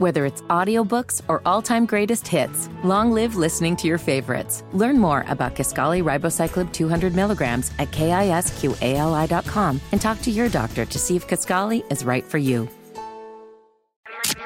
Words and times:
Whether 0.00 0.24
it's 0.24 0.40
audiobooks 0.48 1.20
or 1.28 1.42
all-time 1.44 1.84
greatest 1.84 2.26
hits, 2.26 2.70
long 2.82 3.12
live 3.12 3.36
listening 3.36 3.76
to 3.76 3.86
your 3.86 3.98
favorites. 3.98 4.64
Learn 4.72 4.98
more 4.98 5.26
about 5.28 5.54
Kisqali 5.54 6.02
Ribociclib 6.02 6.72
200 6.72 7.14
milligrams 7.14 7.70
at 7.78 7.90
kisqali.com 7.90 9.78
and 9.92 10.00
talk 10.00 10.22
to 10.22 10.30
your 10.30 10.48
doctor 10.48 10.86
to 10.86 10.98
see 10.98 11.16
if 11.16 11.28
Kisqali 11.28 11.84
is 11.92 12.02
right 12.02 12.24
for 12.24 12.38
you. 12.38 12.66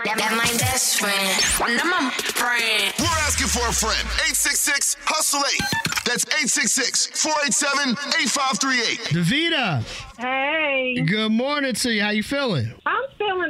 That, 0.04 0.18
that 0.18 0.32
my 0.36 0.58
best 0.58 0.98
friend. 0.98 1.78
That 1.78 1.86
my 1.86 2.10
friend. 2.10 2.92
We're 2.98 3.20
asking 3.22 3.46
for 3.46 3.68
a 3.68 3.72
friend. 3.72 4.02
866 4.26 4.96
Hustle 5.04 5.40
8. 5.40 5.60
That's 6.04 6.24
866 6.26 7.06
487 7.22 7.92
8538. 7.92 8.98
Davita, 9.14 9.82
Hey, 10.18 11.02
good 11.06 11.32
morning 11.32 11.72
to 11.74 11.92
you. 11.92 12.02
How 12.02 12.10
you 12.10 12.22
feeling? 12.22 12.74
I'm 12.84 12.94
feeling 13.02 13.03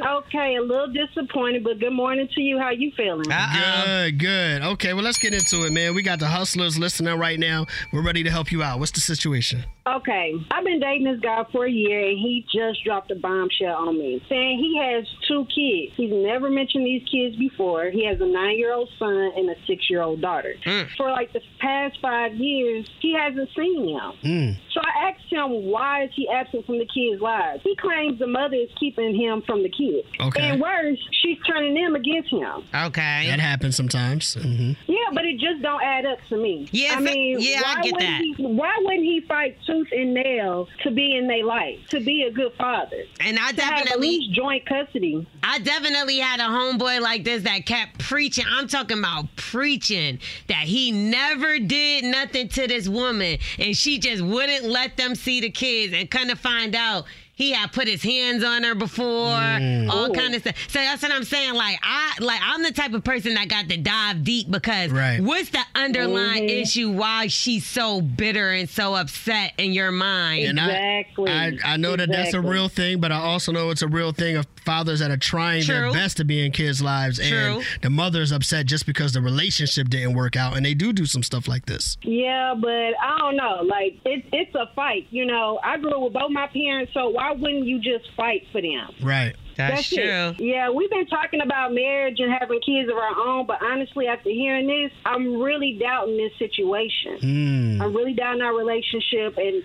okay. 0.05 0.55
A 0.55 0.61
little 0.61 0.87
disappointed, 0.87 1.63
but 1.63 1.79
good 1.79 1.93
morning 1.93 2.27
to 2.33 2.41
you. 2.41 2.59
How 2.59 2.71
you 2.71 2.91
feeling? 2.95 3.23
Good, 3.23 4.19
good. 4.19 4.61
Okay, 4.61 4.93
well, 4.93 5.03
let's 5.03 5.17
get 5.17 5.33
into 5.33 5.65
it, 5.65 5.71
man. 5.71 5.95
We 5.95 6.01
got 6.01 6.19
the 6.19 6.27
hustlers 6.27 6.77
listening 6.77 7.17
right 7.17 7.39
now. 7.39 7.65
We're 7.91 8.05
ready 8.05 8.23
to 8.23 8.31
help 8.31 8.51
you 8.51 8.63
out. 8.63 8.79
What's 8.79 8.91
the 8.91 9.01
situation? 9.01 9.65
Okay, 9.87 10.33
I've 10.49 10.65
been 10.65 10.79
dating 10.79 11.03
this 11.03 11.19
guy 11.19 11.45
for 11.51 11.65
a 11.65 11.71
year, 11.71 12.07
and 12.07 12.17
he 12.17 12.43
just 12.51 12.83
dropped 12.83 13.11
a 13.11 13.15
bombshell 13.15 13.75
on 13.75 13.99
me, 13.99 14.19
saying 14.27 14.57
he 14.57 14.81
has 14.81 15.05
two 15.27 15.45
kids. 15.45 15.93
He's 15.95 16.11
never 16.11 16.49
mentioned 16.49 16.85
these 16.85 17.07
kids 17.07 17.35
before. 17.35 17.91
He 17.91 18.03
has 18.05 18.19
a 18.19 18.25
nine-year-old 18.25 18.89
son 18.97 19.31
and 19.35 19.47
a 19.49 19.55
six-year-old 19.67 20.21
daughter. 20.21 20.55
For 20.97 21.11
like 21.11 21.33
the 21.33 21.41
past 21.59 21.99
five 22.01 22.33
years, 22.33 22.89
he 22.99 23.13
hasn't 23.13 23.49
seen 23.55 23.93
them. 23.93 24.13
Mm. 24.23 24.57
So 24.95 25.01
I 25.01 25.09
asked 25.09 25.25
him, 25.31 25.65
why 25.71 26.03
is 26.03 26.11
he 26.15 26.27
absent 26.29 26.65
from 26.65 26.77
the 26.79 26.85
kids' 26.85 27.21
lives? 27.21 27.61
He 27.63 27.75
claims 27.75 28.19
the 28.19 28.27
mother 28.27 28.55
is 28.55 28.69
keeping 28.79 29.15
him 29.15 29.41
from 29.45 29.63
the 29.63 29.69
kids. 29.69 30.07
Okay. 30.19 30.49
And 30.49 30.61
worse, 30.61 30.97
she's 31.21 31.37
turning 31.47 31.73
them 31.73 31.95
against 31.95 32.29
him. 32.29 32.63
Okay. 32.73 33.25
That 33.27 33.39
happens 33.39 33.75
sometimes. 33.75 34.33
hmm 34.35 34.71
Yeah, 34.87 34.97
but 35.13 35.25
it 35.25 35.39
just 35.39 35.61
don't 35.61 35.81
add 35.83 36.05
up 36.05 36.19
to 36.29 36.37
me. 36.37 36.67
Yeah, 36.71 36.93
I 36.93 36.95
so- 36.95 37.01
mean, 37.01 37.37
yeah, 37.39 37.61
I 37.65 37.75
why 37.75 37.81
get 37.83 37.93
wouldn't 37.93 37.99
that. 38.09 38.21
He, 38.37 38.45
why 38.45 38.73
wouldn't 38.81 39.03
he 39.03 39.21
fight 39.27 39.57
tooth 39.65 39.87
and 39.91 40.13
nail 40.13 40.67
to 40.83 40.91
be 40.91 41.15
in 41.15 41.27
their 41.27 41.43
life, 41.45 41.79
to 41.89 41.99
be 41.99 42.23
a 42.23 42.31
good 42.31 42.53
father, 42.57 43.03
And 43.19 43.37
I 43.39 43.51
to 43.51 43.63
at 43.63 43.69
definitely, 43.79 44.07
least 44.19 44.33
joint 44.35 44.65
custody? 44.65 45.27
I 45.43 45.59
definitely 45.59 46.17
had 46.19 46.39
a 46.39 46.43
homeboy 46.43 47.01
like 47.01 47.23
this 47.23 47.43
that 47.43 47.65
kept 47.65 47.99
preaching. 47.99 48.45
I'm 48.49 48.67
talking 48.67 48.99
about 48.99 49.35
preaching 49.35 50.19
that 50.47 50.63
he 50.63 50.91
never 50.91 51.59
did 51.59 52.03
nothing 52.05 52.47
to 52.49 52.67
this 52.67 52.87
woman, 52.87 53.37
and 53.59 53.75
she 53.75 53.99
just 53.99 54.21
wouldn't 54.23 54.65
let 54.65 54.94
them 54.97 55.15
see 55.15 55.41
the 55.41 55.49
kids, 55.49 55.93
and 55.93 56.09
kind 56.09 56.31
of 56.31 56.39
find 56.39 56.75
out. 56.75 57.05
He 57.35 57.51
had 57.51 57.71
put 57.73 57.87
his 57.87 58.01
hands 58.01 58.43
on 58.43 58.63
her 58.63 58.75
before, 58.75 59.05
all 59.05 60.09
Ooh. 60.09 60.13
kind 60.13 60.33
of 60.35 60.41
stuff. 60.41 60.55
So 60.69 60.79
that's 60.79 61.01
what 61.03 61.11
I'm 61.11 61.23
saying. 61.25 61.53
Like 61.53 61.77
I, 61.83 62.13
like 62.21 62.39
I'm 62.41 62.63
the 62.63 62.71
type 62.71 62.93
of 62.93 63.03
person 63.03 63.33
that 63.33 63.49
got 63.49 63.67
to 63.69 63.77
dive 63.77 64.23
deep 64.23 64.49
because 64.49 64.89
Right. 64.91 65.19
what's 65.19 65.49
the 65.49 65.59
underlying 65.75 66.47
Mhm. 66.47 66.61
issue? 66.61 66.91
Why 66.91 67.27
she's 67.27 67.65
so 67.65 67.99
bitter 68.01 68.51
and 68.51 68.69
so 68.69 68.95
upset 68.95 69.53
in 69.57 69.73
your 69.73 69.91
mind? 69.91 70.45
And 70.45 70.59
I- 70.59 70.65
Exactly. 71.05 71.31
I, 71.31 71.57
I 71.73 71.77
know 71.77 71.95
that 71.95 72.09
that's 72.09 72.33
a 72.33 72.39
real 72.41 72.69
thing, 72.69 72.99
but 72.99 73.11
I 73.11 73.17
also 73.17 73.51
know 73.51 73.69
it's 73.69 73.81
a 73.81 73.87
real 73.87 74.11
thing 74.13 74.37
of 74.37 74.45
fathers 74.65 74.99
that 74.99 75.11
are 75.11 75.17
trying 75.17 75.63
their 75.65 75.91
best 75.91 76.17
to 76.17 76.23
be 76.25 76.43
in 76.45 76.51
kids' 76.51 76.81
lives, 76.81 77.17
True. 77.19 77.57
and 77.57 77.63
the 77.81 77.89
mother's 77.89 78.31
upset 78.31 78.65
just 78.65 78.85
because 78.85 79.13
the 79.13 79.21
relationship 79.21 79.89
didn't 79.89 80.13
work 80.15 80.35
out, 80.35 80.55
and 80.57 80.65
they 80.65 80.73
do 80.73 80.93
do 80.93 81.05
some 81.05 81.21
stuff 81.21 81.47
like 81.47 81.65
this. 81.65 81.97
Yeah, 82.01 82.53
but 82.57 82.69
I 83.01 83.17
don't 83.19 83.35
know. 83.35 83.61
Like 83.63 83.97
it's 84.05 84.25
it's 84.31 84.55
a 84.55 84.67
fight. 84.75 85.07
You 85.11 85.25
know, 85.25 85.59
I 85.63 85.77
grew 85.77 85.91
up 85.91 86.01
with 86.01 86.13
both 86.13 86.31
my 86.31 86.47
parents, 86.47 86.93
so 86.93 87.09
why 87.09 87.24
wouldn't 87.33 87.65
you 87.65 87.79
just 87.79 88.11
fight 88.15 88.47
for 88.51 88.61
them? 88.61 88.89
Right. 89.01 89.35
that's, 89.55 89.91
it. 89.91 89.95
true. 89.95 90.45
Yeah, 90.45 90.69
we've 90.69 90.89
been 90.89 91.07
talking 91.07 91.41
about 91.41 91.73
marriage 91.73 92.19
and 92.19 92.31
having 92.31 92.59
kids 92.61 92.89
of 92.89 92.97
our 92.97 93.27
own, 93.27 93.45
but 93.45 93.61
honestly, 93.63 94.07
after 94.07 94.29
hearing 94.29 94.67
this, 94.67 94.91
I'm 95.05 95.41
really 95.41 95.77
doubting 95.79 96.17
this 96.17 96.31
situation. 96.37 97.17
Mm. 97.19 97.81
I'm 97.81 97.95
really 97.95 98.13
doubting 98.13 98.41
our 98.41 98.55
relationship 98.55 99.37
and 99.37 99.63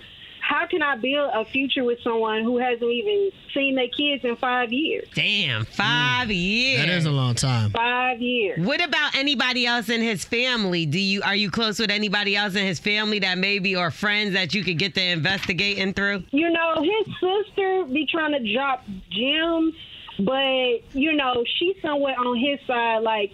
how 0.51 0.67
can 0.67 0.83
I 0.83 0.97
build 0.97 1.31
a 1.33 1.45
future 1.45 1.85
with 1.85 2.01
someone 2.03 2.43
who 2.43 2.59
hasn't 2.59 2.83
even 2.83 3.31
seen 3.55 3.77
their 3.77 3.87
kids 3.87 4.25
in 4.25 4.35
five 4.35 4.73
years? 4.73 5.09
Damn, 5.15 5.65
five 5.65 6.27
mm. 6.27 6.35
years. 6.35 6.81
That 6.81 6.89
is 6.89 7.07
a 7.07 7.13
long 7.13 7.37
time. 7.37 7.71
Five 7.71 8.21
years. 8.21 8.59
What 8.67 8.85
about 8.85 9.15
anybody 9.15 9.65
else 9.65 9.89
in 9.89 10.01
his 10.01 10.25
family? 10.25 10.87
Do 10.87 10.99
you 10.99 11.23
are 11.23 11.37
you 11.37 11.53
close 11.53 11.79
with 11.79 11.93
anybody 11.93 12.35
else 12.35 12.57
in 12.57 12.67
his 12.67 12.81
family 12.81 13.21
that 13.21 13.39
maybe 13.39 13.77
or 13.77 13.93
friends 13.93 14.33
that 14.33 14.53
you 14.53 14.65
could 14.65 14.77
get 14.77 14.97
the 14.97 15.05
investigating 15.05 15.95
through? 15.95 16.25
You 16.33 16.51
know, 16.51 16.83
his 16.83 17.15
sister 17.21 17.85
be 17.85 18.09
trying 18.11 18.33
to 18.33 18.53
drop 18.53 18.85
gems, 19.09 19.75
but 20.19 20.99
you 20.99 21.13
know, 21.13 21.45
she's 21.59 21.77
somewhere 21.81 22.19
on 22.19 22.37
his 22.37 22.59
side, 22.67 23.05
like 23.05 23.31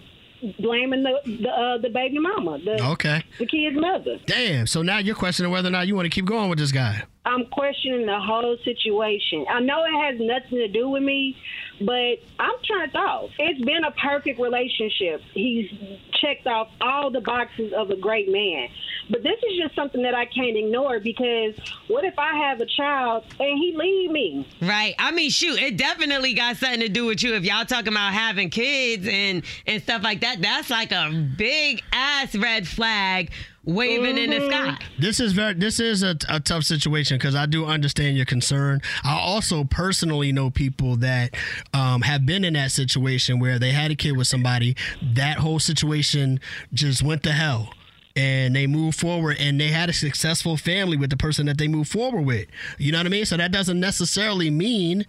blaming 0.59 1.03
the 1.03 1.13
the, 1.25 1.49
uh, 1.49 1.77
the 1.79 1.89
baby 1.89 2.19
mama, 2.19 2.59
the 2.63 2.83
Okay. 2.91 3.23
the 3.39 3.45
kid's 3.45 3.75
mother. 3.79 4.17
Damn. 4.25 4.67
So 4.67 4.81
now 4.81 4.97
you're 4.99 5.15
questioning 5.15 5.51
whether 5.51 5.67
or 5.67 5.71
not 5.71 5.87
you 5.87 5.95
want 5.95 6.05
to 6.05 6.09
keep 6.09 6.25
going 6.25 6.49
with 6.49 6.59
this 6.59 6.71
guy. 6.71 7.03
I'm 7.25 7.45
questioning 7.47 8.05
the 8.05 8.19
whole 8.19 8.57
situation. 8.63 9.45
I 9.49 9.59
know 9.59 9.83
it 9.83 10.01
has 10.05 10.15
nothing 10.19 10.59
to 10.59 10.67
do 10.69 10.87
with 10.89 11.03
me, 11.03 11.35
but 11.81 12.17
I'm 12.39 12.55
turned 12.67 12.95
off. 12.95 13.29
It's 13.37 13.63
been 13.63 13.83
a 13.83 13.91
perfect 13.91 14.39
relationship. 14.39 15.21
He's 15.33 15.69
checked 16.21 16.47
off 16.47 16.69
all 16.81 17.11
the 17.11 17.21
boxes 17.21 17.73
of 17.73 17.89
a 17.89 17.95
great 17.95 18.31
man. 18.31 18.69
But 19.09 19.23
this 19.23 19.37
is 19.37 19.59
just 19.61 19.75
something 19.75 20.01
that 20.01 20.13
I 20.13 20.25
can't 20.25 20.57
ignore 20.57 20.99
because 20.99 21.55
what 21.87 22.03
if 22.03 22.17
I 22.17 22.35
have 22.47 22.59
a 22.59 22.65
child 22.65 23.25
and 23.39 23.57
he 23.57 23.73
leave 23.75 24.11
me? 24.11 24.47
Right. 24.61 24.95
I 24.99 25.11
mean, 25.11 25.29
shoot, 25.29 25.59
it 25.59 25.77
definitely 25.77 26.33
got 26.33 26.57
something 26.57 26.81
to 26.81 26.89
do 26.89 27.05
with 27.05 27.23
you. 27.23 27.35
If 27.35 27.43
y'all 27.43 27.65
talking 27.65 27.93
about 27.93 28.13
having 28.13 28.49
kids 28.49 29.07
and 29.07 29.43
and 29.65 29.81
stuff 29.81 30.03
like 30.03 30.21
that, 30.21 30.41
that's 30.41 30.69
like 30.69 30.91
a 30.91 31.09
big 31.37 31.81
ass 31.93 32.35
red 32.35 32.67
flag 32.67 33.31
waving 33.67 34.17
in 34.17 34.29
the 34.31 34.49
sky. 34.49 34.77
This 34.97 35.19
is 35.19 35.33
very. 35.33 35.53
This 35.53 35.79
is 35.79 36.01
a, 36.01 36.17
a 36.29 36.39
tough 36.39 36.63
situation 36.63 37.17
because 37.17 37.35
I 37.35 37.45
do 37.45 37.65
understand 37.65 38.17
your 38.17 38.25
concern. 38.25 38.81
I 39.03 39.19
also 39.19 39.63
personally 39.65 40.31
know 40.31 40.49
people 40.49 40.95
that 40.97 41.35
um, 41.73 42.01
have 42.01 42.25
been 42.25 42.43
in 42.43 42.53
that 42.53 42.71
situation 42.71 43.39
where 43.39 43.59
they 43.59 43.71
had 43.71 43.91
a 43.91 43.95
kid 43.95 44.17
with 44.17 44.27
somebody. 44.27 44.75
That 45.13 45.37
whole 45.37 45.59
situation 45.59 46.39
just 46.73 47.03
went 47.03 47.23
to 47.23 47.31
hell. 47.31 47.69
And 48.15 48.55
they 48.55 48.65
moved 48.65 48.99
forward, 48.99 49.37
and 49.39 49.61
they 49.61 49.67
had 49.67 49.89
a 49.89 49.93
successful 49.93 50.57
family 50.57 50.97
with 50.97 51.11
the 51.11 51.17
person 51.17 51.45
that 51.45 51.59
they 51.59 51.67
moved 51.67 51.91
forward 51.91 52.23
with. 52.23 52.47
You 52.79 52.91
know 52.91 52.97
what 52.97 53.05
I 53.05 53.09
mean? 53.09 53.25
So 53.25 53.37
that 53.37 53.51
doesn't 53.51 53.79
necessarily 53.79 54.49
mean 54.49 55.05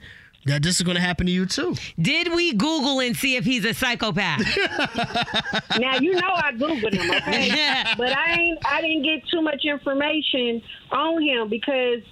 that 0.48 0.62
this 0.62 0.76
is 0.76 0.82
going 0.82 0.96
to 0.96 1.00
happen 1.00 1.26
to 1.26 1.32
you 1.32 1.46
too. 1.46 1.74
Did 2.00 2.34
we 2.34 2.52
Google 2.52 3.00
and 3.00 3.16
see 3.16 3.36
if 3.36 3.44
he's 3.44 3.64
a 3.64 3.74
psychopath? 3.74 4.42
Now 5.78 5.98
you 6.00 6.12
know 6.12 6.32
I 6.34 6.52
googled 6.52 6.92
him, 6.92 7.10
okay? 7.10 7.84
but 7.96 8.16
I 8.16 8.32
ain't 8.32 8.58
I 8.66 8.80
didn't 8.80 9.02
get 9.02 9.28
too 9.28 9.40
much 9.40 9.64
information 9.64 10.60
on 10.90 11.22
him 11.22 11.48
because 11.48 12.02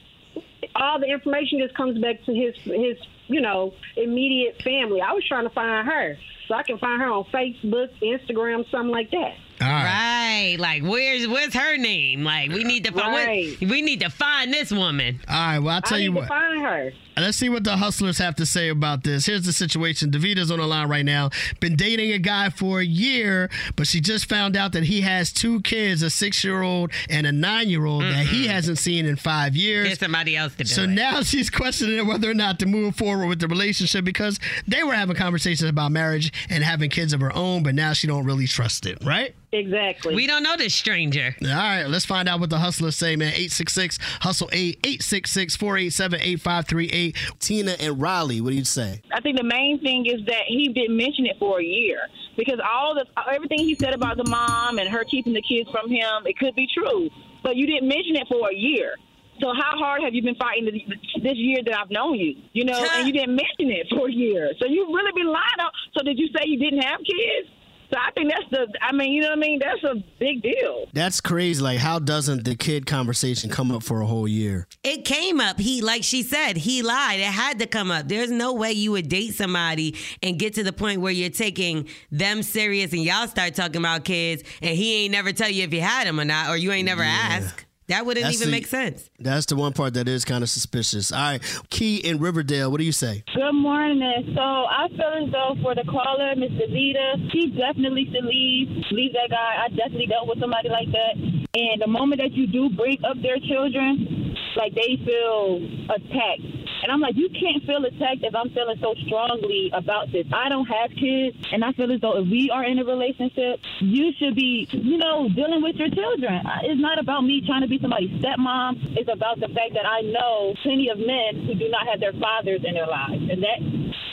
all 0.76 1.00
the 1.00 1.06
information 1.06 1.58
just 1.58 1.75
comes 1.76 1.98
back 1.98 2.25
to 2.26 2.34
his 2.34 2.54
his 2.64 2.96
you 3.26 3.41
know 3.41 3.72
immediate 3.96 4.62
family. 4.62 5.00
I 5.00 5.12
was 5.12 5.25
trying 5.26 5.44
to 5.44 5.54
find 5.54 5.86
her 5.88 6.16
so 6.46 6.54
I 6.54 6.62
can 6.62 6.78
find 6.78 7.02
her 7.02 7.08
on 7.08 7.25
Facebook, 7.25 7.88
Instagram, 8.02 8.70
something 8.70 8.91
like 8.91 9.10
that. 9.10 9.34
All 9.60 9.69
right. 9.69 9.95
Right. 10.36 10.58
Like, 10.58 10.82
where's 10.82 11.26
where's 11.28 11.54
her 11.54 11.76
name? 11.76 12.24
Like, 12.24 12.50
we 12.50 12.64
need 12.64 12.84
to 12.84 12.92
find 12.92 13.14
Right. 13.14 13.56
we 13.60 13.82
need 13.82 14.00
to 14.00 14.10
find 14.10 14.52
this 14.52 14.70
woman. 14.70 15.20
All 15.28 15.34
right. 15.34 15.58
Well, 15.58 15.74
I'll 15.76 15.82
tell 15.82 15.98
I 15.98 16.02
you 16.02 16.10
need 16.10 16.16
what. 16.16 16.22
to 16.22 16.28
find 16.28 16.62
her. 16.62 16.92
Let's 17.19 17.38
see 17.38 17.48
what 17.48 17.64
the 17.64 17.78
hustlers 17.78 18.19
have 18.19 18.34
to 18.36 18.44
say 18.44 18.69
about 18.69 19.02
this. 19.02 19.25
Here's 19.25 19.46
the 19.46 19.52
situation. 19.54 20.10
Davita's 20.10 20.50
on 20.50 20.58
the 20.58 20.66
line 20.66 20.86
right 20.91 21.04
now. 21.04 21.30
Been 21.60 21.75
dating 21.75 22.12
a 22.12 22.19
guy 22.19 22.50
for 22.50 22.80
a 22.80 22.84
year, 22.84 23.48
but 23.75 23.86
she 23.86 24.02
just 24.02 24.28
found 24.28 24.54
out 24.54 24.72
that 24.72 24.82
he 24.84 25.00
has 25.00 25.32
two 25.32 25.62
kids, 25.62 26.02
a 26.02 26.10
six 26.10 26.44
year 26.44 26.60
old 26.60 26.91
and 27.08 27.26
a 27.26 27.32
nine 27.32 27.70
year 27.70 27.86
old 27.86 28.02
that 28.02 28.26
he 28.26 28.48
hasn't 28.48 28.76
seen 28.76 29.06
in 29.06 29.16
five 29.16 29.56
years. 29.56 29.88
Get 29.88 30.00
somebody 30.00 30.36
else 30.36 30.52
to 30.56 30.64
do 30.64 30.69
So 30.69 30.82
it. 30.82 30.88
now 30.88 31.22
she's 31.22 31.48
questioning 31.48 32.06
whether 32.06 32.30
or 32.30 32.34
not 32.34 32.58
to 32.58 32.66
move 32.66 32.96
forward 32.96 33.28
with 33.28 33.41
the 33.41 33.48
relationship 33.48 34.04
because 34.04 34.38
they 34.69 34.82
were 34.82 34.92
having 34.92 35.16
conversations 35.16 35.70
about 35.70 35.92
marriage 35.92 36.30
and 36.50 36.62
having 36.62 36.90
kids 36.90 37.14
of 37.14 37.20
her 37.20 37.34
own, 37.34 37.62
but 37.62 37.75
now 37.75 37.94
she 37.94 38.06
don't 38.06 38.26
really 38.26 38.46
trust 38.46 38.84
it, 38.84 38.99
right? 39.02 39.34
Exactly. 39.56 40.14
we 40.14 40.26
don't 40.26 40.43
know 40.43 40.56
this 40.56 40.75
stranger. 40.75 41.35
All 41.43 41.49
right, 41.49 41.85
let's 41.85 42.05
find 42.05 42.29
out 42.29 42.41
what 42.41 42.50
the 42.50 42.58
hustlers 42.58 42.97
say, 42.97 43.17
man. 43.17 43.29
866 43.29 43.99
Hustle 44.20 44.49
8 44.53 44.79
866 44.85 45.56
487 45.56 46.20
8538. 46.20 47.17
Tina 47.41 47.73
and 47.81 48.00
Riley, 48.00 48.41
what 48.41 48.50
do 48.50 48.56
you 48.56 48.64
say? 48.64 49.00
I 49.12 49.20
think 49.20 49.38
the 49.38 49.44
main 49.44 49.81
thing 49.81 50.06
is 50.06 50.25
that 50.26 50.43
he 50.49 50.69
didn't 50.69 50.97
mention 50.97 51.26
it 51.26 51.37
for 51.38 51.61
a 51.61 51.64
year 51.64 51.99
because 52.37 52.61
all 52.62 52.94
the 52.94 53.06
everything 53.32 53.58
he 53.61 53.75
said 53.75 53.94
about 53.94 54.17
the 54.17 54.29
mom 54.29 54.79
and 54.79 54.88
her 54.88 55.05
keeping 55.05 55.32
the 55.32 55.43
kids 55.43 55.70
from 55.70 55.91
him, 55.91 56.26
it 56.26 56.38
could 56.38 56.55
be 56.55 56.69
true, 56.73 57.09
but 57.43 57.56
you 57.56 57.67
didn't 57.67 57.88
mention 57.88 58.17
it 58.17 58.26
for 58.29 58.50
a 58.50 58.55
year. 58.55 58.94
So 59.41 59.52
how 59.52 59.76
hard 59.76 60.02
have 60.02 60.14
you 60.14 60.23
been 60.23 60.37
fighting 60.37 60.64
this, 60.64 60.81
this 61.23 61.37
year 61.37 61.59
that 61.64 61.79
I've 61.79 61.91
known 61.91 62.14
you? 62.14 62.37
You 62.52 62.64
know, 62.64 62.87
and 62.94 63.06
you 63.06 63.12
didn't 63.12 63.37
mention 63.37 63.69
it 63.69 63.87
for 63.91 64.09
a 64.09 64.12
year. 64.12 64.50
So 64.59 64.67
you've 64.67 64.88
really 64.88 65.12
been 65.12 65.29
lying. 65.29 65.61
On, 65.61 65.70
so 65.97 66.02
did 66.02 66.19
you 66.19 66.29
say 66.29 66.49
you 66.49 66.59
didn't 66.59 66.81
have 66.82 67.00
kids? 67.00 67.49
So 67.91 67.99
I 67.99 68.11
think 68.12 68.31
that's 68.31 68.50
the. 68.50 68.67
I 68.83 68.93
mean, 68.93 69.12
you 69.12 69.23
know 69.23 69.29
what 69.29 69.38
I 69.38 69.41
mean? 69.41 69.61
That's 69.61 69.85
a 69.85 69.94
big 70.19 70.43
deal. 70.43 70.87
That's 70.93 71.21
crazy. 71.21 71.62
Like, 71.62 71.79
how 71.79 71.99
doesn't 71.99 72.44
the 72.44 72.56
kid 72.56 72.87
conversation 72.87 73.50
come 73.50 73.71
up 73.71 73.83
for 73.83 74.00
a 74.00 74.06
whole 74.06 74.27
year? 74.27 74.67
It 74.83 75.05
came 75.05 75.41
up. 75.41 75.61
He, 75.61 75.83
like 75.83 76.03
she 76.03 76.23
said, 76.23 76.56
he 76.56 76.83
lied. 76.83 77.21
It 77.21 77.27
had 77.27 77.59
to 77.61 77.67
come 77.67 77.91
up. 77.91 78.09
There's 78.09 78.31
no 78.31 78.55
way 78.55 78.73
you 78.73 78.93
would 78.93 79.09
date 79.09 79.35
somebody 79.35 79.97
and 80.23 80.38
get 80.38 80.55
to 80.55 80.65
the 80.65 80.73
point 80.73 81.00
where 81.00 81.12
you're 81.12 81.31
taking 81.31 81.88
them 82.11 82.43
serious 82.43 82.93
and 82.93 83.03
y'all 83.03 83.29
start 83.29 83.55
talking 83.55 83.77
about 83.77 84.05
kids 84.05 84.43
and 84.62 84.77
he 84.77 85.05
ain't 85.05 85.12
never 85.12 85.33
tell 85.33 85.50
you 85.50 85.65
if 85.65 85.73
you 85.73 85.81
had 85.81 86.06
them 86.06 86.19
or 86.19 86.25
not, 86.25 86.50
or 86.50 86.56
you 86.56 86.73
ain't 86.73 86.87
never 86.87 87.03
ask. 87.03 87.65
That 87.88 88.05
wouldn't 88.05 88.25
That's 88.25 88.37
even 88.37 88.49
the- 88.50 88.56
make 88.56 88.67
sense. 88.67 89.09
That's 89.19 89.47
the 89.47 89.55
one 89.56 89.73
part 89.73 89.94
that 89.94 90.09
is 90.09 90.25
kind 90.25 90.43
of 90.43 90.50
suspicious. 90.50 91.12
All 91.12 91.19
right, 91.19 91.62
Key 91.71 91.97
in 91.99 92.19
Riverdale. 92.19 92.71
What 92.71 92.79
do 92.79 92.85
you 92.85 92.93
say? 92.93 93.23
Good 93.35 93.53
morning. 93.53 94.33
So 94.35 94.41
I 94.43 94.88
feel 94.88 95.25
as 95.27 95.31
though 95.31 95.55
for 95.62 95.75
the 95.75 95.85
caller, 95.88 96.35
Miss 96.37 96.50
Davita, 96.50 97.31
she 97.33 97.55
definitely 97.56 98.06
should 98.12 98.25
leave. 98.25 98.69
Leave 98.91 99.12
that 99.12 99.31
guy. 99.31 99.65
I 99.65 99.69
definitely 99.69 100.06
dealt 100.06 100.29
with 100.29 100.41
somebody 100.41 100.69
like 100.69 100.91
that. 100.91 101.15
And 101.55 101.81
the 101.81 101.87
moment 101.87 102.21
that 102.21 102.33
you 102.33 102.47
do 102.47 102.71
break 102.71 103.00
up 103.09 103.17
their 103.23 103.38
children, 103.38 104.35
like 104.56 104.75
they 104.75 104.99
feel 105.05 105.62
attacked. 105.94 106.43
And 106.87 106.93
I'm 106.93 107.00
like, 107.00 107.17
you 107.19 107.27
can't 107.35 107.67
feel 107.67 107.83
attacked 107.83 108.23
if 108.23 108.31
I'm 108.31 108.49
feeling 108.55 108.79
so 108.79 108.94
strongly 109.11 109.73
about 109.75 110.12
this. 110.12 110.25
I 110.33 110.49
don't 110.49 110.67
have 110.71 110.94
kids, 110.94 111.35
and 111.50 111.65
I 111.65 111.73
feel 111.73 111.91
as 111.91 112.00
though 112.00 112.23
if 112.23 112.31
we 112.31 112.49
are 112.55 112.62
in 112.62 112.79
a 112.79 112.85
relationship, 112.85 113.59
you 113.81 114.15
should 114.15 114.37
be, 114.37 114.69
you 114.71 114.97
know, 114.97 115.27
dealing 115.35 115.67
with 115.67 115.75
your 115.83 115.91
children. 115.91 116.47
It's 116.62 116.81
not 116.81 117.03
about 117.03 117.23
me 117.27 117.43
trying 117.44 117.62
to 117.62 117.67
be 117.67 117.81
somebody's 117.83 118.15
stepmom. 118.23 118.94
It's 118.97 119.11
about 119.12 119.41
the 119.41 119.49
fact 119.50 119.75
that 119.75 119.83
I 119.83 120.06
know 120.06 120.55
plenty 120.62 120.87
of 120.88 120.99
men 121.03 121.43
who 121.43 121.59
do 121.59 121.67
not 121.75 121.91
have 121.91 121.99
their 121.99 122.15
fathers 122.23 122.62
in 122.62 122.75
their 122.75 122.87
lives, 122.87 123.35
and 123.35 123.43
that 123.43 123.59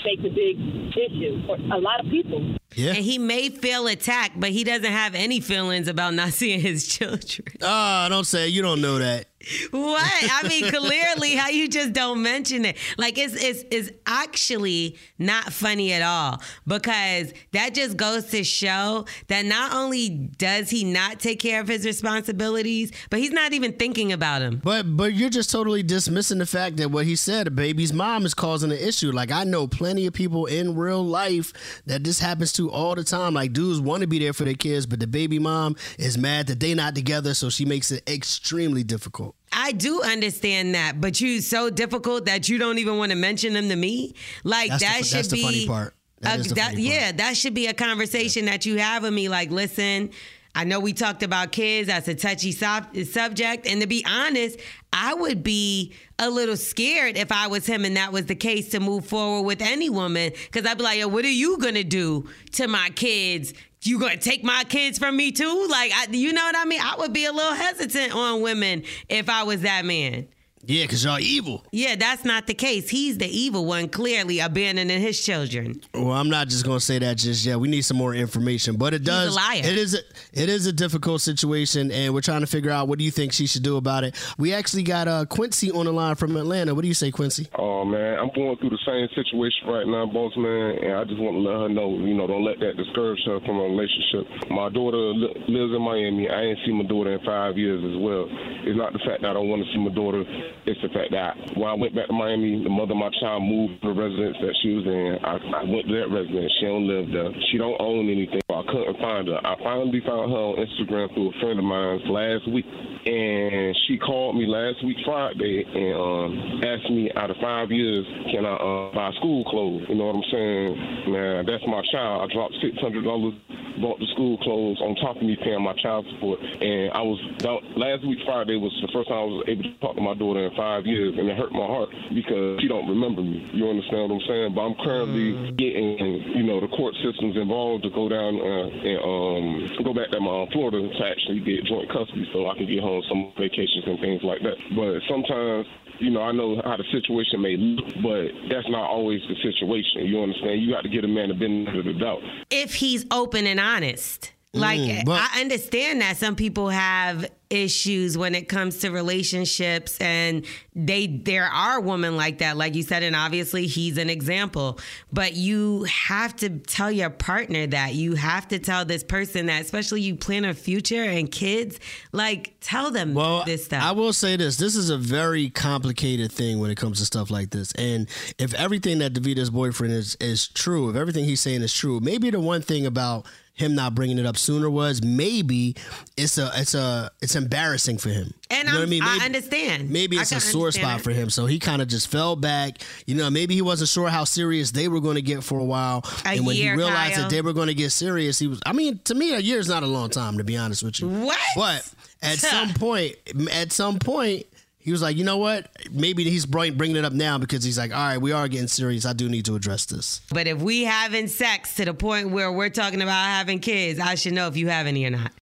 makes 0.01 0.25
a 0.25 0.33
big 0.33 0.57
issue 0.97 1.45
for 1.45 1.55
a 1.55 1.79
lot 1.79 1.99
of 1.99 2.09
people. 2.09 2.55
Yeah. 2.75 2.93
And 2.93 2.97
he 3.05 3.19
may 3.19 3.49
feel 3.49 3.85
attacked, 3.87 4.39
but 4.39 4.49
he 4.49 4.63
doesn't 4.63 4.83
have 4.91 5.13
any 5.15 5.39
feelings 5.39 5.87
about 5.87 6.13
not 6.13 6.29
seeing 6.33 6.59
his 6.59 6.87
children. 6.87 7.47
Oh, 7.61 8.07
don't 8.09 8.25
say 8.25 8.47
it. 8.47 8.51
you 8.51 8.61
don't 8.61 8.81
know 8.81 8.97
that. 8.99 9.27
What? 9.71 10.01
I 10.05 10.47
mean, 10.47 10.69
clearly, 10.71 11.35
how 11.35 11.49
you 11.49 11.67
just 11.67 11.91
don't 11.91 12.21
mention 12.23 12.63
it? 12.63 12.77
Like 12.97 13.17
it's 13.17 13.33
it's 13.35 13.65
it's 13.71 13.91
actually 14.07 14.97
not 15.19 15.51
funny 15.51 15.91
at 15.91 16.01
all 16.01 16.41
because 16.65 17.33
that 17.51 17.73
just 17.73 17.97
goes 17.97 18.27
to 18.27 18.45
show 18.45 19.05
that 19.27 19.43
not 19.43 19.73
only 19.73 20.09
does 20.09 20.69
he 20.69 20.85
not 20.85 21.19
take 21.19 21.39
care 21.41 21.59
of 21.59 21.67
his 21.67 21.85
responsibilities, 21.85 22.93
but 23.09 23.19
he's 23.19 23.31
not 23.31 23.51
even 23.51 23.73
thinking 23.73 24.13
about 24.13 24.39
them. 24.39 24.61
But 24.63 24.95
but 24.95 25.13
you're 25.13 25.29
just 25.29 25.51
totally 25.51 25.83
dismissing 25.83 26.37
the 26.37 26.45
fact 26.45 26.77
that 26.77 26.91
what 26.91 27.05
he 27.05 27.17
said, 27.17 27.47
a 27.47 27.51
baby's 27.51 27.91
mom 27.91 28.25
is 28.25 28.33
causing 28.33 28.71
an 28.71 28.77
issue. 28.77 29.11
Like 29.11 29.29
I 29.29 29.43
know 29.43 29.67
plenty 29.67 30.05
of 30.05 30.13
people 30.13 30.45
in 30.45 30.73
real 30.83 31.03
life 31.05 31.53
that 31.85 32.03
this 32.03 32.19
happens 32.19 32.53
to 32.53 32.69
all 32.69 32.95
the 32.95 33.03
time. 33.03 33.33
Like 33.33 33.53
dudes 33.53 33.79
want 33.79 34.01
to 34.01 34.07
be 34.07 34.19
there 34.19 34.33
for 34.33 34.43
their 34.43 34.53
kids, 34.53 34.85
but 34.85 34.99
the 34.99 35.07
baby 35.07 35.39
mom 35.39 35.75
is 35.97 36.17
mad 36.17 36.47
that 36.47 36.59
they 36.59 36.73
not 36.73 36.95
together, 36.95 37.33
so 37.33 37.49
she 37.49 37.65
makes 37.65 37.91
it 37.91 38.07
extremely 38.09 38.83
difficult. 38.83 39.35
I 39.51 39.71
do 39.71 40.01
understand 40.01 40.73
that, 40.75 40.99
but 40.99 41.21
you 41.21 41.39
so 41.41 41.69
difficult 41.69 42.25
that 42.25 42.49
you 42.49 42.57
don't 42.57 42.79
even 42.79 42.97
want 42.97 43.11
to 43.11 43.15
mention 43.17 43.53
them 43.53 43.69
to 43.69 43.75
me. 43.75 44.15
Like 44.43 44.69
That's 44.69 44.83
that 44.83 44.97
fu- 44.97 45.03
should 45.05 45.17
that's 45.19 45.27
the 45.29 45.35
be 45.37 45.43
funny 45.43 45.67
part. 45.67 45.93
That 46.21 46.37
the 46.43 46.49
that- 46.55 46.71
funny 46.71 46.87
part. 46.87 47.01
yeah, 47.01 47.11
that 47.11 47.37
should 47.37 47.53
be 47.53 47.67
a 47.67 47.73
conversation 47.73 48.45
that 48.45 48.65
you 48.65 48.77
have 48.79 49.03
with 49.03 49.13
me. 49.13 49.29
Like, 49.29 49.51
listen, 49.51 50.09
I 50.55 50.65
know 50.65 50.79
we 50.79 50.93
talked 50.93 51.23
about 51.23 51.51
kids. 51.51 51.87
That's 51.87 52.07
a 52.07 52.13
touchy 52.15 52.51
sub- 52.51 52.95
subject, 53.05 53.65
and 53.65 53.81
to 53.81 53.87
be 53.87 54.05
honest, 54.07 54.59
I 54.91 55.13
would 55.15 55.43
be 55.43 55.93
a 56.19 56.29
little 56.29 56.57
scared 56.57 57.17
if 57.17 57.31
I 57.31 57.47
was 57.47 57.65
him 57.65 57.85
and 57.85 57.97
that 57.97 58.11
was 58.11 58.27
the 58.27 58.35
case 58.35 58.69
to 58.69 58.79
move 58.79 59.07
forward 59.07 59.47
with 59.47 59.61
any 59.61 59.89
woman, 59.89 60.31
because 60.45 60.65
I'd 60.69 60.77
be 60.77 60.83
like, 60.83 60.99
Yo, 60.99 61.07
what 61.07 61.25
are 61.25 61.29
you 61.29 61.57
gonna 61.57 61.83
do 61.83 62.29
to 62.53 62.67
my 62.67 62.89
kids? 62.95 63.53
You 63.81 63.99
gonna 63.99 64.17
take 64.17 64.43
my 64.43 64.63
kids 64.63 64.99
from 64.99 65.17
me 65.17 65.31
too? 65.31 65.67
Like, 65.69 65.91
I, 65.93 66.07
you 66.11 66.31
know 66.31 66.43
what 66.43 66.55
I 66.55 66.65
mean? 66.65 66.79
I 66.81 66.95
would 66.99 67.13
be 67.13 67.25
a 67.25 67.31
little 67.33 67.53
hesitant 67.53 68.15
on 68.15 68.41
women 68.41 68.83
if 69.09 69.29
I 69.29 69.43
was 69.43 69.61
that 69.61 69.85
man. 69.85 70.27
Yeah, 70.65 70.85
cause 70.85 71.03
y'all 71.03 71.19
evil. 71.19 71.65
Yeah, 71.71 71.95
that's 71.95 72.23
not 72.23 72.47
the 72.47 72.53
case. 72.53 72.89
He's 72.89 73.17
the 73.17 73.27
evil 73.27 73.65
one, 73.65 73.89
clearly 73.89 74.39
abandoning 74.39 75.01
his 75.01 75.23
children. 75.23 75.81
Well, 75.93 76.13
I'm 76.13 76.29
not 76.29 76.47
just 76.47 76.63
gonna 76.65 76.79
say 76.79 76.99
that 76.99 77.17
just 77.17 77.45
yet. 77.45 77.59
We 77.59 77.67
need 77.67 77.81
some 77.81 77.97
more 77.97 78.15
information. 78.15 78.77
But 78.77 78.93
it 78.93 79.03
does. 79.03 79.35
liar. 79.35 79.57
It 79.57 79.77
is. 79.77 79.93
A, 79.93 79.99
it 80.31 80.47
is 80.49 80.65
a 80.65 80.71
difficult 80.73 81.21
situation, 81.21 81.91
and 81.91 82.13
we're 82.13 82.21
trying 82.21 82.41
to 82.41 82.47
figure 82.47 82.71
out 82.71 82.87
what 82.87 82.97
do 82.97 83.03
you 83.03 83.11
think 83.11 83.33
she 83.33 83.45
should 83.45 83.63
do 83.63 83.75
about 83.75 84.05
it. 84.05 84.15
We 84.37 84.53
actually 84.53 84.83
got 84.83 85.07
uh, 85.09 85.25
Quincy 85.25 85.69
on 85.69 85.85
the 85.85 85.91
line 85.91 86.15
from 86.15 86.37
Atlanta. 86.37 86.73
What 86.73 86.83
do 86.83 86.87
you 86.87 86.93
say, 86.93 87.11
Quincy? 87.11 87.47
Oh 87.55 87.83
man, 87.83 88.17
I'm 88.19 88.31
going 88.33 88.55
through 88.57 88.69
the 88.69 88.79
same 88.85 89.07
situation 89.15 89.67
right 89.67 89.85
now, 89.85 90.05
boss 90.05 90.31
man, 90.37 90.77
and 90.81 90.93
I 90.95 91.03
just 91.03 91.19
want 91.19 91.35
to 91.35 91.41
let 91.41 91.59
her 91.59 91.69
know, 91.69 91.97
you 91.99 92.13
know, 92.13 92.25
don't 92.25 92.45
let 92.45 92.59
that 92.61 92.77
discourage 92.77 93.19
her 93.25 93.39
from 93.41 93.57
a 93.59 93.63
relationship. 93.63 94.49
My 94.49 94.69
daughter 94.69 94.97
li- 94.97 95.43
lives 95.49 95.73
in 95.75 95.81
Miami. 95.81 96.29
I 96.29 96.41
ain't 96.41 96.59
seen 96.65 96.75
my 96.77 96.85
daughter 96.85 97.11
in 97.13 97.19
five 97.25 97.57
years 97.57 97.83
as 97.83 97.99
well. 97.99 98.25
It's 98.63 98.77
not 98.77 98.93
the 98.93 98.99
fact 98.99 99.21
that 99.23 99.31
I 99.31 99.33
don't 99.33 99.49
want 99.49 99.61
to 99.65 99.69
see 99.73 99.79
my 99.79 99.93
daughter. 99.93 100.23
It's 100.65 100.79
the 100.81 100.89
fact 100.89 101.11
that 101.11 101.35
when 101.59 101.67
I 101.67 101.73
went 101.73 101.95
back 101.95 102.07
to 102.07 102.15
Miami, 102.15 102.63
the 102.63 102.71
mother 102.71 102.95
of 102.95 103.01
my 103.03 103.11
child 103.19 103.43
moved 103.43 103.81
to 103.83 103.91
the 103.91 103.97
residence 103.99 104.37
that 104.39 104.55
she 104.63 104.71
was 104.79 104.85
in. 104.87 105.19
I, 105.19 105.35
I 105.59 105.63
went 105.67 105.87
to 105.87 105.93
that 105.99 106.07
residence. 106.07 106.51
She 106.59 106.65
don't 106.65 106.87
live 106.87 107.11
there. 107.11 107.31
She 107.51 107.57
don't 107.57 107.75
own 107.83 108.07
anything. 108.07 108.39
I 108.47 108.63
couldn't 108.71 108.95
find 109.03 109.27
her. 109.27 109.39
I 109.43 109.59
finally 109.59 109.99
found 110.07 110.31
her 110.31 110.43
on 110.55 110.63
Instagram 110.63 111.11
through 111.13 111.35
a 111.35 111.39
friend 111.43 111.59
of 111.59 111.65
mine 111.65 111.99
last 112.07 112.47
week, 112.47 112.63
and 112.63 113.75
she 113.87 113.99
called 113.99 114.39
me 114.39 114.47
last 114.47 114.79
week 114.85 114.97
Friday 115.03 115.65
and 115.67 115.95
um, 115.99 116.31
asked 116.63 116.87
me 116.87 117.11
out 117.15 117.29
of 117.29 117.37
five 117.43 117.67
years, 117.71 118.05
can 118.31 118.45
I 118.45 118.55
uh, 118.55 118.95
buy 118.95 119.11
school 119.19 119.43
clothes? 119.45 119.83
You 119.89 119.95
know 119.95 120.15
what 120.15 120.21
I'm 120.21 120.29
saying? 120.31 121.11
Man, 121.11 121.45
that's 121.45 121.65
my 121.67 121.83
child. 121.91 122.23
I 122.23 122.33
dropped 122.33 122.55
six 122.63 122.79
hundred 122.79 123.03
dollars, 123.03 123.35
bought 123.81 123.99
the 123.99 124.07
school 124.13 124.37
clothes 124.39 124.79
on 124.81 124.95
top 124.95 125.17
of 125.17 125.23
me 125.23 125.37
paying 125.41 125.61
my 125.61 125.73
child 125.81 126.05
support, 126.13 126.39
and 126.39 126.91
I 126.93 127.01
was 127.01 127.19
that, 127.39 127.59
last 127.77 128.05
week 128.05 128.19
Friday 128.25 128.57
was 128.57 128.73
the 128.81 128.91
first 128.93 129.09
time 129.09 129.17
I 129.17 129.25
was 129.25 129.45
able 129.47 129.63
to 129.63 129.73
talk 129.79 129.95
to 129.95 130.01
my 130.01 130.13
daughter 130.13 130.45
in 130.45 130.55
five 130.55 130.85
years, 130.85 131.15
and 131.17 131.29
it 131.29 131.37
hurt 131.37 131.51
my 131.51 131.65
heart 131.65 131.89
because 132.13 132.59
she 132.61 132.67
don't 132.67 132.87
remember 132.87 133.21
me. 133.21 133.49
You 133.53 133.69
understand 133.69 134.09
what 134.09 134.21
I'm 134.21 134.25
saying? 134.27 134.49
But 134.55 134.61
I'm 134.61 134.77
currently 134.83 135.51
getting, 135.57 135.97
you 136.35 136.43
know, 136.43 136.59
the 136.61 136.69
court 136.69 136.95
systems 137.03 137.35
involved 137.37 137.83
to 137.83 137.89
go 137.89 138.09
down 138.09 138.39
uh, 138.39 138.67
and 138.69 138.99
um, 139.01 139.83
go 139.83 139.93
back 139.93 140.11
to 140.11 140.19
my 140.19 140.45
Florida 140.51 140.81
to 140.81 141.03
actually 141.05 141.39
get 141.41 141.65
joint 141.65 141.89
custody 141.89 142.27
so 142.33 142.47
I 142.49 142.57
can 142.57 142.67
get 142.67 142.81
home 142.81 143.03
some 143.09 143.33
vacations 143.37 143.83
and 143.85 143.99
things 143.99 144.21
like 144.23 144.41
that. 144.43 144.57
But 144.75 145.01
sometimes. 145.09 145.67
You 145.99 146.09
know, 146.09 146.21
I 146.21 146.31
know 146.31 146.59
how 146.65 146.75
the 146.75 146.83
situation 146.91 147.39
may 147.39 147.55
look, 147.55 147.85
but 148.01 148.25
that's 148.49 148.67
not 148.67 148.89
always 148.89 149.21
the 149.29 149.35
situation. 149.35 150.07
You 150.07 150.23
understand? 150.23 150.59
You 150.59 150.73
got 150.73 150.81
to 150.81 150.89
get 150.89 151.05
a 151.05 151.07
man 151.07 151.29
the 151.29 151.35
benefit 151.35 151.77
of 151.77 151.85
the 151.85 151.93
doubt. 151.93 152.19
If 152.49 152.73
he's 152.73 153.05
open 153.11 153.45
and 153.45 153.59
honest. 153.63 154.31
Like 154.55 154.79
Mm, 154.79 155.05
but- 155.05 155.19
I 155.19 155.41
understand 155.41 156.01
that 156.01 156.17
some 156.17 156.35
people 156.35 156.69
have 156.69 157.27
issues 157.49 158.15
when 158.17 158.35
it 158.35 158.47
comes 158.49 158.79
to 158.79 158.89
relationships 158.89 159.97
and 159.99 160.45
they 160.75 161.05
there 161.07 161.45
are 161.45 161.79
women 161.79 162.17
like 162.17 162.39
that 162.39 162.57
like 162.57 162.73
you 162.73 162.81
said 162.81 163.03
and 163.03 163.15
obviously 163.15 163.65
he's 163.65 163.97
an 163.97 164.11
example. 164.11 164.79
But 165.11 165.33
you 165.33 165.83
have 165.85 166.35
to 166.37 166.49
tell 166.59 166.91
your 166.91 167.09
partner 167.09 167.65
that. 167.65 167.95
You 167.95 168.13
have 168.13 168.47
to 168.49 168.59
tell 168.59 168.85
this 168.85 169.03
person 169.03 169.47
that 169.47 169.61
especially 169.63 170.01
you 170.01 170.15
plan 170.15 170.45
a 170.45 170.53
future 170.53 171.03
and 171.03 171.31
kids. 171.31 171.79
Like 172.11 172.53
tell 172.61 172.91
them 172.91 173.15
Well, 173.15 173.43
this 173.45 173.65
stuff. 173.65 173.83
I 173.83 173.91
will 173.93 174.13
say 174.13 174.35
this: 174.35 174.57
this 174.57 174.75
is 174.75 174.91
a 174.91 174.97
very 174.99 175.49
complicated 175.49 176.31
thing 176.31 176.59
when 176.59 176.69
it 176.69 176.75
comes 176.75 176.99
to 176.99 177.05
stuff 177.05 177.31
like 177.31 177.49
this. 177.49 177.71
And 177.73 178.07
if 178.37 178.53
everything 178.53 178.99
that 178.99 179.13
Davita's 179.13 179.49
boyfriend 179.49 179.93
is 179.95 180.15
is 180.21 180.47
true, 180.47 180.91
if 180.91 180.95
everything 180.95 181.25
he's 181.25 181.41
saying 181.41 181.63
is 181.63 181.73
true, 181.73 181.99
maybe 182.01 182.29
the 182.29 182.39
one 182.39 182.61
thing 182.61 182.85
about 182.85 183.25
him 183.55 183.75
not 183.75 183.93
bringing 183.93 184.17
it 184.17 184.25
up 184.25 184.35
sooner 184.35 184.67
was 184.69 185.03
maybe 185.03 185.75
it's 186.17 186.37
a 186.39 186.51
it's 186.55 186.73
a 186.73 187.11
it's 187.21 187.35
embarrassing 187.35 187.99
for 187.99 188.09
him. 188.09 188.33
and 188.49 188.67
You 188.67 188.73
know 188.73 188.81
I 188.81 188.85
mean? 188.87 189.03
Maybe- 189.03 189.25
understand 189.25 189.89
Maybe 189.91 190.17
it's 190.17 190.31
a 190.31 190.39
sore 190.39 190.71
spot 190.71 190.97
that. 190.97 191.03
for 191.03 191.11
him, 191.11 191.29
so 191.29 191.45
he 191.45 191.59
kind 191.59 191.81
of 191.81 191.87
just 191.87 192.07
fell 192.07 192.35
back. 192.35 192.79
You 193.05 193.13
know, 193.15 193.29
maybe 193.29 193.53
he 193.53 193.61
wasn't 193.61 193.89
sure 193.89 194.09
how 194.09 194.23
serious 194.23 194.71
they 194.71 194.87
were 194.87 194.99
going 195.01 195.15
to 195.15 195.21
get 195.21 195.43
for 195.43 195.59
a 195.59 195.63
while, 195.63 196.03
A 196.25 196.29
and 196.29 196.45
when 196.47 196.55
year, 196.55 196.71
he 196.73 196.77
realized 196.77 197.13
Kyle. 197.15 197.23
that 197.23 197.29
they 197.29 197.41
were 197.41 197.53
going 197.53 197.67
to 197.67 197.73
get 197.75 197.91
serious, 197.91 198.39
he 198.39 198.47
was. 198.47 198.59
I 198.65 198.73
mean, 198.73 198.99
to 199.05 199.13
me, 199.13 199.33
a 199.33 199.39
year 199.39 199.59
is 199.59 199.67
not 199.67 199.83
a 199.83 199.87
long 199.87 200.09
time, 200.09 200.37
to 200.39 200.43
be 200.43 200.57
honest 200.57 200.81
with 200.83 200.99
you. 200.99 201.07
What? 201.07 201.37
But 201.55 201.87
at 202.23 202.39
some 202.39 202.73
point, 202.73 203.15
at 203.51 203.71
some 203.71 203.99
point, 203.99 204.47
he 204.83 204.91
was 204.91 205.01
like, 205.01 205.17
you 205.17 205.23
know 205.23 205.37
what? 205.37 205.69
Maybe 205.91 206.23
he's 206.25 206.45
bringing 206.45 206.95
it 206.95 207.05
up 207.05 207.13
now 207.13 207.37
because 207.37 207.63
he's 207.63 207.77
like, 207.77 207.91
all 207.91 207.97
right, 207.97 208.17
we 208.17 208.31
are 208.31 208.47
getting 208.47 208.67
serious. 208.67 209.05
I 209.05 209.13
do 209.13 209.29
need 209.29 209.45
to 209.45 209.55
address 209.55 209.85
this. 209.85 210.21
But 210.29 210.47
if 210.47 210.61
we 210.61 210.83
having 210.83 211.27
sex 211.27 211.75
to 211.75 211.85
the 211.85 211.93
point 211.93 212.29
where 212.29 212.51
we're 212.51 212.69
talking 212.69 213.01
about 213.01 213.25
having 213.25 213.59
kids, 213.59 213.99
I 213.99 214.15
should 214.15 214.33
know 214.33 214.47
if 214.47 214.55
you 214.57 214.69
have 214.69 214.87
any 214.87 215.05
or 215.05 215.09
not. 215.09 215.33